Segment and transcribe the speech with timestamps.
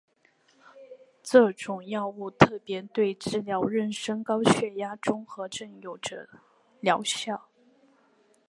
[1.21, 6.27] 这种药物特别对治疗妊娠高血压综合征有着
[6.79, 7.47] 疗效。